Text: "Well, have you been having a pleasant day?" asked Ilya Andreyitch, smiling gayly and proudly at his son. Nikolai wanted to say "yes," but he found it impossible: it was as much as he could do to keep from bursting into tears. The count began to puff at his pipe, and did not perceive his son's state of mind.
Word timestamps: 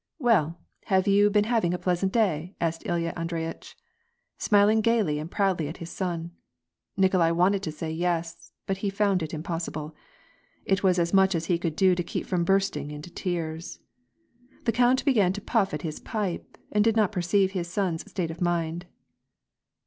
"Well, 0.17 0.57
have 0.85 1.07
you 1.07 1.29
been 1.29 1.43
having 1.43 1.75
a 1.75 1.77
pleasant 1.77 2.11
day?" 2.11 2.55
asked 2.59 2.81
Ilya 2.87 3.13
Andreyitch, 3.15 3.77
smiling 4.39 4.81
gayly 4.81 5.19
and 5.19 5.29
proudly 5.29 5.67
at 5.67 5.77
his 5.77 5.91
son. 5.91 6.31
Nikolai 6.97 7.29
wanted 7.29 7.61
to 7.61 7.71
say 7.71 7.91
"yes," 7.91 8.51
but 8.65 8.77
he 8.77 8.89
found 8.89 9.21
it 9.21 9.31
impossible: 9.31 9.95
it 10.65 10.81
was 10.81 10.97
as 10.97 11.13
much 11.13 11.35
as 11.35 11.45
he 11.45 11.59
could 11.59 11.75
do 11.75 11.93
to 11.93 12.01
keep 12.01 12.25
from 12.25 12.43
bursting 12.43 12.89
into 12.89 13.11
tears. 13.11 13.77
The 14.63 14.71
count 14.71 15.05
began 15.05 15.33
to 15.33 15.39
puff 15.41 15.71
at 15.71 15.83
his 15.83 15.99
pipe, 15.99 16.57
and 16.71 16.83
did 16.83 16.95
not 16.95 17.11
perceive 17.11 17.51
his 17.51 17.67
son's 17.69 18.09
state 18.09 18.31
of 18.31 18.41
mind. 18.41 18.87